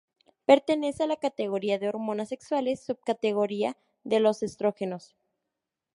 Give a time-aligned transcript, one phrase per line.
[0.47, 5.15] Pertenece a la categoría de hormonas sexuales, subcategoría de los estrógenos.